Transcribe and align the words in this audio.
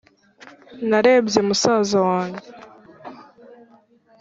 narebye 0.89 1.39
musaza 1.47 1.97
wanjye 2.09 2.47